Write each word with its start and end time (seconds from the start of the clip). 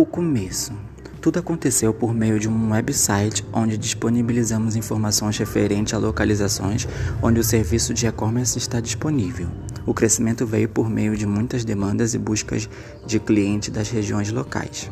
O 0.00 0.06
começo. 0.06 0.72
Tudo 1.20 1.40
aconteceu 1.40 1.92
por 1.92 2.14
meio 2.14 2.38
de 2.38 2.48
um 2.48 2.70
website 2.70 3.44
onde 3.52 3.76
disponibilizamos 3.76 4.76
informações 4.76 5.36
referentes 5.36 5.92
a 5.92 5.98
localizações 5.98 6.86
onde 7.20 7.40
o 7.40 7.44
serviço 7.44 7.92
de 7.92 8.06
e-commerce 8.06 8.56
está 8.58 8.78
disponível. 8.78 9.48
O 9.84 9.92
crescimento 9.92 10.46
veio 10.46 10.68
por 10.68 10.88
meio 10.88 11.16
de 11.16 11.26
muitas 11.26 11.64
demandas 11.64 12.14
e 12.14 12.18
buscas 12.18 12.70
de 13.08 13.18
clientes 13.18 13.70
das 13.70 13.90
regiões 13.90 14.30
locais. 14.30 14.88